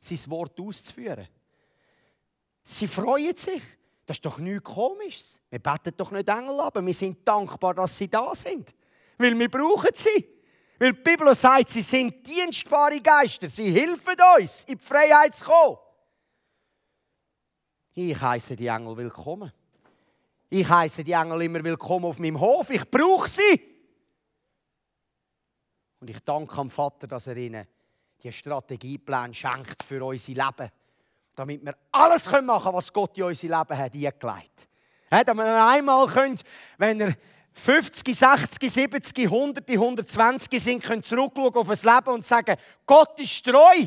[0.00, 1.28] sein Wort auszuführen?
[2.62, 3.62] Sie freuen sich.
[4.08, 5.38] Das ist doch nichts Komisches.
[5.50, 8.74] Wir beten doch nicht Engel aber wir sind dankbar, dass sie da sind.
[9.18, 10.26] Weil wir brauchen sie.
[10.78, 13.50] Weil die Bibel sagt, sie sind dienstbare Geister.
[13.50, 15.76] Sie helfen uns, in die Freiheit zu kommen.
[17.92, 19.52] Ich heiße die Engel willkommen.
[20.48, 22.70] Ich heiße die Engel immer willkommen auf meinem Hof.
[22.70, 23.60] Ich brauche sie.
[26.00, 27.66] Und ich danke am Vater, dass er ihnen
[28.22, 30.70] die Strategieplan schenkt für unser Leben.
[31.38, 34.68] Damit wir alles machen können, was Gott in unser Leben hat eingelegt.
[35.10, 36.38] Ja, damit wir einmal können,
[36.78, 37.14] wenn er
[37.52, 43.44] 50, 60, 70, 100, 120 sind, können zurückschauen auf das Leben und sagen, Gott ist
[43.44, 43.86] treu.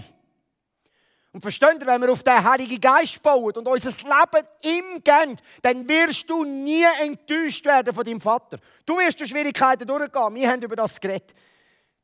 [1.33, 5.37] Und versteht ihr, wenn wir auf den Heiligen Geist bauen und unser Leben ihm geben,
[5.61, 8.59] dann wirst du nie enttäuscht werden von deinem Vater.
[8.85, 10.35] Du wirst durch Schwierigkeiten durchgehen.
[10.35, 11.33] Wir haben über das geredet.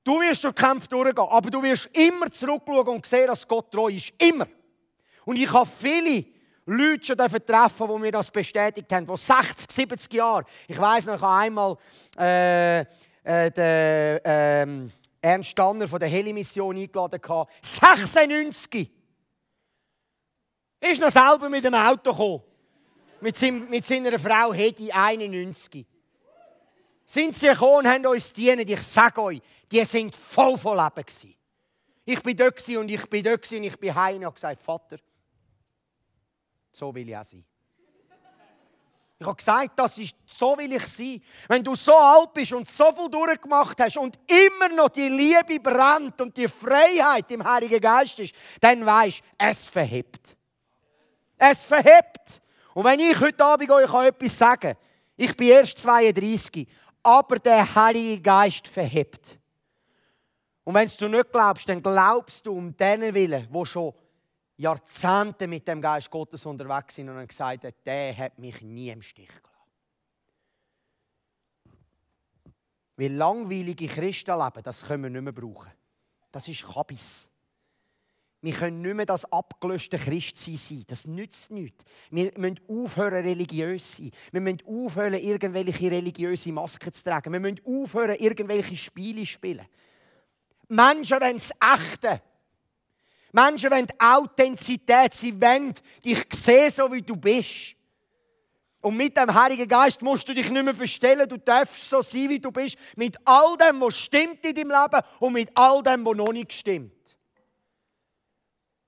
[0.04, 3.90] Du wirst durch Kämpfe durchgehen, aber du wirst immer zurückschauen und sehen, dass Gott treu
[3.90, 4.12] ist.
[4.18, 4.48] Immer.
[5.28, 6.26] Und ich habe viele
[6.66, 10.46] Leute schon treffen, die mir das bestätigt haben, die 60, 70 Jahre.
[10.70, 11.78] Ich weiß noch, ich habe einmal
[12.18, 12.80] äh,
[13.26, 17.20] äh, den äh, Ernst Stanner von der Heli-Mission eingeladen.
[17.62, 18.90] 96!
[20.80, 22.44] Ist noch selber mit dem Auto gekommen.
[23.20, 25.86] Mit, seinem, mit seiner Frau Hedi 91.
[27.06, 28.66] Sind sie gekommen und haben uns dienen.
[28.66, 31.06] Ich sage euch, die sind voll von Leben.
[31.06, 31.36] Gewesen.
[32.06, 34.98] Ich bin dort und ich bin dort und ich bin heim und habe gesagt, Vater,
[36.72, 37.44] so will ich auch sein.
[39.20, 41.22] Ich habe gesagt, das ist, so will ich sein.
[41.48, 45.60] Wenn du so alt bist und so viel durchgemacht hast und immer noch die Liebe
[45.60, 50.36] brennt und die Freiheit im Heiligen Geist ist, dann weißt es verhebt.
[51.36, 52.42] Es verhebt.
[52.76, 54.78] Und wenn ich heute Abend euch etwas sagen kann,
[55.16, 56.68] ich bin erst 32,
[57.02, 59.40] aber der Heilige Geist verhebt.
[60.64, 63.94] Und wenn du nicht glaubst, dann glaubst du um denen Willen, wo schon
[64.58, 69.02] Jahrzehnte mit dem Geist Gottes unterwegs sind und haben gesagt der hat mich nie im
[69.02, 69.48] Stich gelassen.
[72.96, 75.72] Weil langweilige Christen leben, das können wir nicht mehr brauchen.
[76.32, 77.30] Das ist Kabis.
[78.42, 80.84] Wir können nicht mehr das abgelöschte Christsein sein.
[80.88, 81.84] Das nützt nichts.
[82.12, 84.12] Wir müssen aufhören, religiös zu sein.
[84.32, 87.34] Wir müssen aufhören, irgendwelche religiöse Masken zu tragen.
[87.34, 89.66] Wir müssen aufhören, irgendwelche Spiele zu spielen.
[90.68, 92.22] Menschen wollen das Echte.
[93.38, 95.14] Menschen wollen Authentizität.
[95.14, 95.74] Sie wollen
[96.04, 97.76] dich sehen, so wie du bist.
[98.82, 101.30] Und mit dem Heiligen Geist musst du dich nicht mehr verstellen.
[101.30, 102.78] Du darfst so sein, wie du bist.
[102.96, 106.52] Mit all dem, was stimmt in deinem Leben und mit all dem, was noch nicht
[106.52, 106.94] stimmt.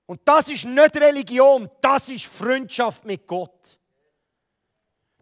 [0.06, 3.78] Und das ist nicht Religion, das ist Freundschaft mit Gott.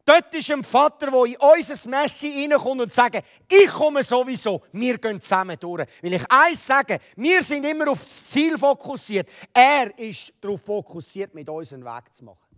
[0.08, 4.96] Dort ist ein Vater, der in unser Messi reinkommt und sagt, ich komme sowieso, wir
[4.96, 5.86] gehen zusammen durch.
[6.00, 9.28] Will ich eins sagen, wir sind immer auf das Ziel fokussiert.
[9.52, 12.56] Er ist darauf fokussiert, mit uns einen Weg zu machen.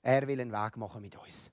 [0.00, 1.50] Er will einen Weg machen mit uns.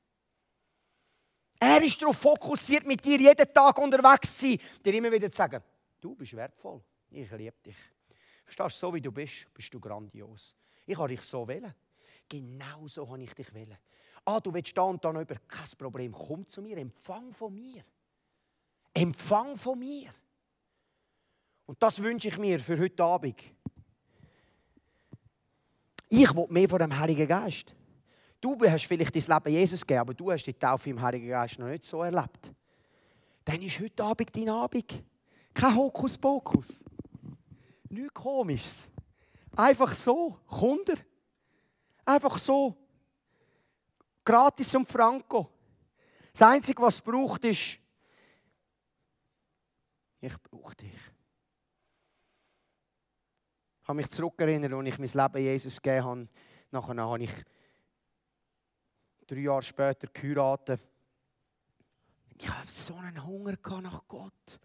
[1.59, 5.37] Er ist darauf fokussiert, mit dir jeden Tag unterwegs zu sein, dir immer wieder zu
[5.37, 5.63] sagen,
[5.99, 6.79] du bist wertvoll,
[7.09, 7.77] ich liebe dich.
[8.43, 10.55] Verstehst du, so wie du bist, bist du grandios.
[10.85, 11.73] Ich habe dich so wählen.
[12.29, 13.79] Genau so habe ich dich wählen.
[14.29, 16.11] Ah, du willst da und da noch über kein Problem.
[16.11, 17.83] Komm zu mir, empfang von mir.
[18.93, 20.13] Empfang von mir.
[21.65, 23.41] Und das wünsche ich mir für heute Abend.
[26.09, 27.73] Ich will mehr von dem Heiligen Geist.
[28.39, 31.57] Du hast vielleicht dein Leben Jesus gegeben, aber du hast die Taufe im Heiligen Geist
[31.57, 32.53] noch nicht so erlebt.
[33.45, 35.03] Dann ist heute Abend dein Abend.
[35.55, 36.85] Kein Hokuspokus.
[37.89, 38.91] Nichts Komisches.
[39.55, 40.37] Einfach so.
[40.45, 40.97] Kunder.
[42.05, 42.77] Einfach so.
[44.29, 45.49] Gratis und Franco.
[46.31, 47.79] Das Einzige, was es braucht, ist,
[50.21, 50.93] ich brauche dich.
[53.81, 56.27] Ich habe mich zurückerinnert, als ich mein Leben Jesus gegeben habe.
[56.69, 57.31] Nachher habe ich
[59.25, 60.79] drei Jahre später geheiratet.
[62.37, 64.59] Ich habe so einen Hunger nach Gott.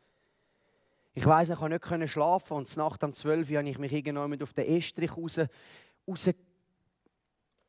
[1.14, 4.42] Ich weiß, ich konnte nicht schlafen und Nacht um 12 Uhr habe ich mich irgendwann
[4.42, 5.38] auf den Estrich raus,
[6.06, 6.30] raus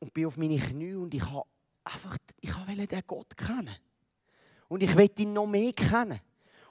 [0.00, 1.46] und bin auf meine Knie und ich habe
[1.86, 3.76] einfach, ich wollte den Gott kennen.
[4.68, 6.20] Und ich will ihn noch mehr kennen.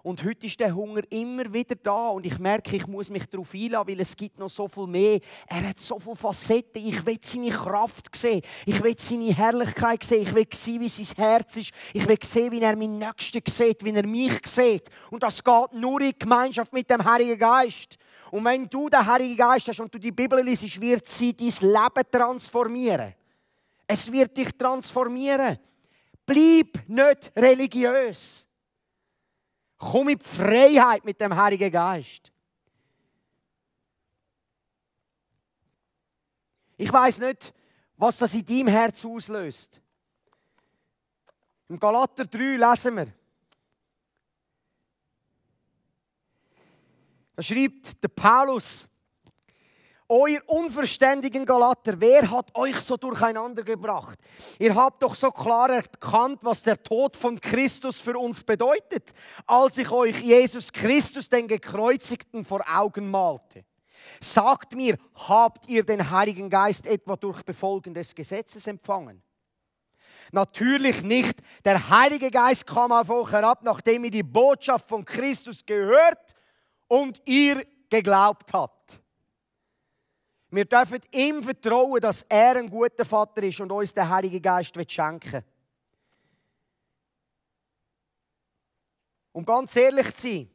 [0.06, 3.52] Und heute ist der Hunger immer wieder da und ich merke, ich muss mich darauf
[3.56, 5.20] einladen, weil es gibt noch so viel mehr.
[5.48, 6.86] Er hat so viele Facetten.
[6.86, 8.44] Ich will seine Kraft sehen.
[8.68, 10.22] Ich will seine Herrlichkeit sehen.
[10.22, 11.72] Ich will sehen, wie sein Herz ist.
[11.92, 14.92] Ich will sehen, wie er meinen Nächsten sieht, wie er mich sieht.
[15.10, 17.98] Und das geht nur in Gemeinschaft mit dem Heiligen Geist.
[18.30, 21.48] Und wenn du den Heiligen Geist hast und du die Bibel liest, wird sie dein
[21.48, 23.16] Leben transformieren.
[23.88, 25.60] Es wird dich transformieren.
[26.26, 28.48] Bleib nicht religiös.
[29.78, 32.32] Komm in die Freiheit mit dem Heiligen Geist.
[36.78, 37.54] Ich weiß nicht,
[37.96, 39.80] was das in deinem Herz auslöst.
[41.70, 43.14] Im Galater 3 lesen wir.
[47.36, 48.88] Da schreibt der Paulus,
[50.08, 54.20] euer unverständigen Galater, wer hat euch so durcheinander gebracht?
[54.60, 59.12] Ihr habt doch so klar erkannt, was der Tod von Christus für uns bedeutet,
[59.48, 63.66] als ich euch Jesus Christus, den Gekreuzigten, vor Augen malte.
[64.20, 69.22] Sagt mir, habt ihr den Heiligen Geist etwa durch Befolgen des Gesetzes empfangen?
[70.32, 71.38] Natürlich nicht.
[71.64, 76.36] Der Heilige Geist kam auf euch herab, nachdem ihr die Botschaft von Christus gehört
[76.88, 78.75] und ihr geglaubt habt.
[80.56, 84.74] Wir dürfen ihm vertrauen, dass er ein guter Vater ist und uns den Heiligen Geist
[84.90, 85.44] schenken will.
[89.34, 90.50] Um ganz ehrlich zu sein,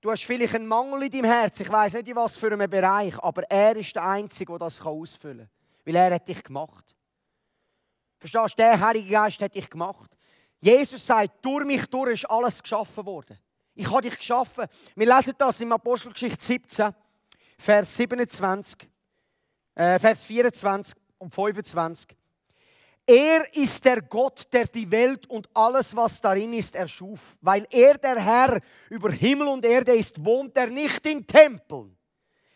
[0.00, 1.60] du hast vielleicht einen Mangel in deinem Herz.
[1.60, 4.80] Ich weiß nicht in was für einem Bereich, aber er ist der Einzige, der das
[4.80, 5.84] ausfüllen kann.
[5.84, 6.96] Weil er hat dich gemacht.
[8.18, 8.62] Verstehst du?
[8.62, 10.10] Der Heilige Geist hat dich gemacht.
[10.58, 13.38] Jesus sagt, durch mich durch ist alles geschaffen worden.
[13.76, 14.66] Ich habe dich geschaffen.
[14.96, 16.92] Wir lesen das im Apostelgeschichte 17,
[17.56, 18.91] Vers 27
[19.74, 22.16] äh, Vers 24 und 25.
[23.06, 27.36] Er ist der Gott, der die Welt und alles, was darin ist, erschuf.
[27.40, 31.96] Weil er der Herr über Himmel und Erde ist, wohnt er nicht in Tempeln,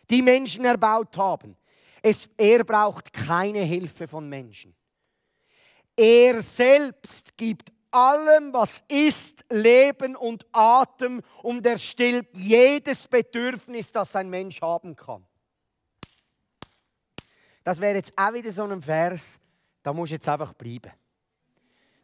[0.09, 1.57] die Menschen erbaut haben.
[2.01, 4.73] Es, er braucht keine Hilfe von Menschen.
[5.97, 14.15] Er selbst gibt allem, was ist, Leben und Atem und er stillt jedes Bedürfnis, das
[14.15, 15.25] ein Mensch haben kann.
[17.67, 19.41] Das wäre jetzt auch wieder so ein Vers,
[19.83, 20.89] da musst du jetzt einfach bleiben.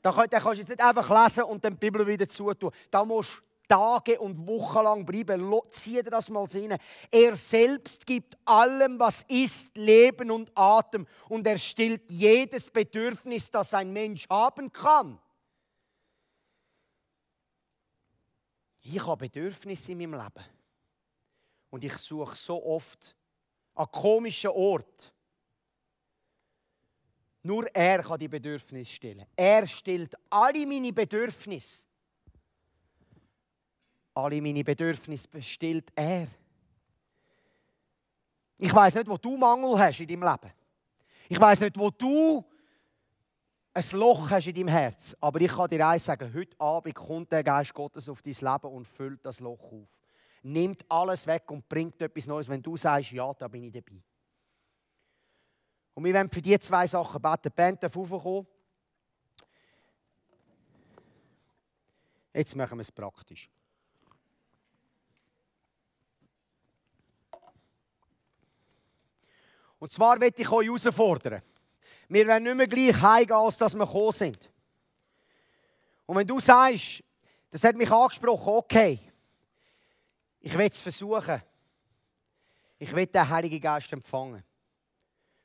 [0.02, 2.70] Da, kannst du jetzt nicht einfach lesen und dann die Bibel wieder zutun.
[2.92, 5.58] Da musst du Tage und Wochen lang bleiben.
[5.72, 6.78] Zieh dir das mal rein.
[7.10, 11.08] Er selbst gibt allem, was ist, Leben und Atem.
[11.30, 15.18] Und er stillt jedes Bedürfnis, das ein Mensch haben kann.
[18.82, 20.46] Ich habe Bedürfnisse in meinem Leben.
[21.70, 23.16] Und ich suche so oft
[23.76, 25.13] an komischen Orten
[27.44, 29.26] nur er kann die Bedürfnisse stillen.
[29.36, 31.84] Er stillt alle meine Bedürfnisse.
[34.14, 36.28] Alle meine Bedürfnisse bestillt er.
[38.58, 40.54] Ich weiß nicht, wo du Mangel hast in deinem Leben.
[41.28, 42.46] Ich weiß nicht, wo du
[43.74, 45.18] ein Loch hast in deinem Herz.
[45.20, 48.74] Aber ich kann dir eins sagen: Heute Abend kommt der Geist Gottes auf dein Leben
[48.74, 49.90] und füllt das Loch auf.
[50.44, 54.02] Nimmt alles weg und bringt etwas Neues, wenn du sagst: Ja, da bin ich dabei.
[55.94, 57.52] Und wir werden für diese zwei Sachen beten.
[57.56, 58.48] Band darf raufkommen.
[62.34, 63.50] Jetzt machen wir es praktisch.
[69.78, 71.42] Und zwar möchte ich euch herausfordern.
[72.08, 74.50] Wir werden nicht mehr gleich heimgehen, als dass wir gekommen sind.
[76.06, 77.04] Und wenn du sagst,
[77.52, 79.00] das hat mich angesprochen, okay,
[80.40, 81.42] ich will es versuchen.
[82.80, 84.44] Ich will den Heiligen Geist empfangen.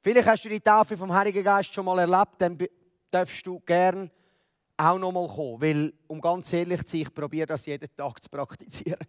[0.00, 2.58] Vielleicht hast du die Taufe vom Heiligen Geist schon mal erlebt, dann
[3.10, 4.10] darfst du gern
[4.76, 5.60] auch noch mal kommen.
[5.60, 9.00] Weil, um ganz ehrlich zu sein, ich probiere das jeden Tag zu praktizieren.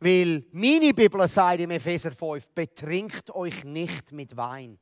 [0.00, 4.78] Weil meine Bibel sagt im Epheser 5, betrinkt euch nicht mit Wein,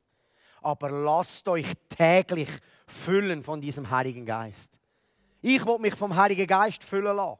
[0.61, 2.49] aber lasst euch täglich
[2.85, 4.79] füllen von diesem Heiligen Geist.
[5.41, 7.39] Ich will mich vom Heiligen Geist füllen lassen.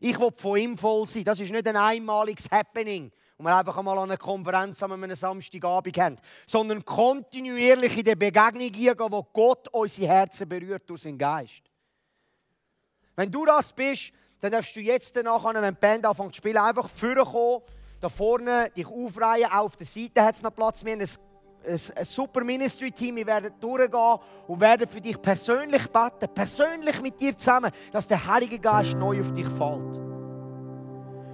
[0.00, 1.22] Ich will von ihm voll sein.
[1.22, 5.14] Das ist nicht ein einmaliges Happening, und wir einfach einmal an einer Konferenz an einem
[5.14, 6.16] Samstagabend haben,
[6.46, 11.62] sondern kontinuierlich in die Begegnung gehen, wo Gott unsere Herzen berührt durch seinen Geist.
[13.16, 16.56] Wenn du das bist, dann darfst du jetzt nachher, wenn die Band anfängt zu spielen,
[16.56, 17.62] einfach vorkommen,
[18.00, 20.84] da vorne dich aufreihen, auch auf der Seite hat es noch Platz.
[20.84, 21.08] Wir haben ein
[21.66, 23.16] ein, ein super Ministry-Team.
[23.16, 28.26] Wir werden durchgehen und werden für dich persönlich beten, persönlich mit dir zusammen, dass der
[28.26, 30.11] Heilige Geist neu auf dich fällt.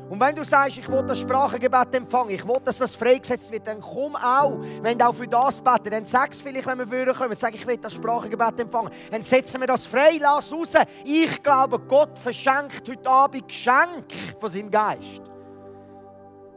[0.09, 3.67] Und wenn du sagst, ich will das Sprachengebet empfangen, ich will, dass das freigesetzt wird,
[3.67, 5.91] dann komm auch, wenn du auch für das beten.
[5.91, 8.91] Dann sag es vielleicht, wenn wir vorher kommen, sag ich will das Sprachengebet empfangen.
[9.11, 10.73] Dann setzen wir das frei, lass raus.
[11.05, 14.07] Ich glaube, Gott verschenkt heute Abend Geschenk
[14.39, 15.23] von seinem Geist.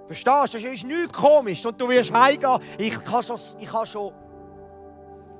[0.08, 0.60] Verstehst du?
[0.60, 1.66] Das ist nichts komisch.
[1.66, 2.60] Und du wirst heimgehen.
[2.78, 4.14] Ich habe schon, ich habe schon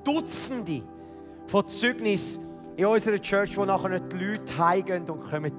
[0.04, 0.82] Dutzende
[1.46, 2.42] von Zeugnissen
[2.76, 5.52] in unserer Church, wo nachher die Leute heimgehen und kommen,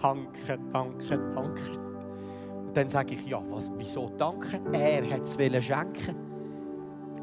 [0.00, 1.89] danke, danke, danke.
[2.70, 4.60] Und dann sage ich, ja, was, wieso danke?
[4.70, 6.14] Er hat es schenken.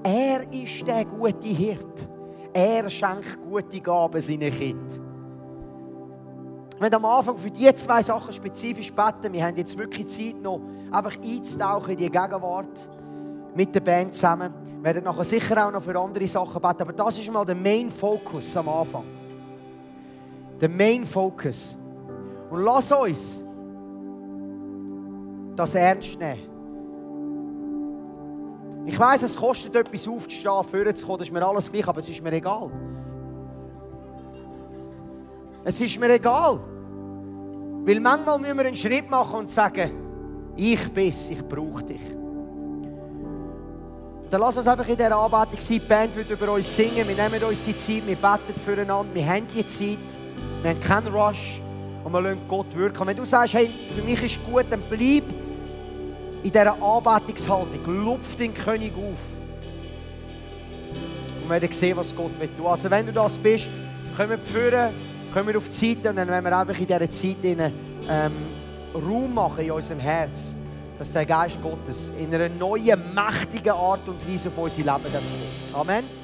[0.03, 2.09] Er ist der gute Hirt.
[2.51, 4.99] Er schenkt gute Gaben seinen Kindern.
[6.77, 9.31] Wir am Anfang für diese zwei Sachen spezifisch beten.
[9.31, 10.59] Wir haben jetzt wirklich Zeit, noch
[10.91, 12.89] einfach einzutauchen in die Gegenwart
[13.55, 14.53] mit der Band zusammen.
[14.81, 17.55] Wir werden nachher sicher auch noch für andere Sachen beten, aber das ist mal der
[17.55, 19.05] Main Focus am Anfang.
[20.59, 21.77] Der Main Focus.
[22.49, 23.46] Und lass uns
[25.58, 26.55] das ernst nehmen.
[28.86, 32.24] Ich weiß, es kostet etwas aufzustehen, vorzukommen, das ist mir alles gleich, aber es ist
[32.24, 32.72] mir egal.
[35.66, 36.60] Es ist mir egal.
[37.84, 39.91] Weil manchmal müssen wir einen Schritt machen und sagen,
[40.55, 42.01] ich bin's, ich brauche dich.
[44.30, 45.80] Dann lass uns einfach in dieser Anbetung sein.
[45.82, 47.08] Die Band wird über uns singen.
[47.08, 49.14] Wir nehmen uns die Zeit, wir beten füreinander.
[49.14, 49.97] Wir haben die Zeit.
[50.62, 51.62] Wir haben keinen Rush.
[52.03, 53.08] Und wir lassen Gott wirken.
[53.08, 55.24] Wenn du sagst, hey, für mich ist gut, dann bleib
[56.47, 58.05] in dieser Anbetungshaltung.
[58.05, 59.19] Lupf den König auf.
[61.41, 62.67] Und wir werden sehen, was Gott will tun.
[62.67, 63.67] Also wenn du das bist,
[64.15, 64.89] kommen wir führen
[65.33, 68.31] kommen wir auf die Seite und dann werden wir einfach in dieser Zeit in, ähm,
[68.95, 70.55] Raum machen in unserem Herz,
[70.97, 75.75] dass der Geist Gottes in einer neuen, mächtigen Art und Weise auf unser Leben kommt.
[75.75, 76.16] Amen.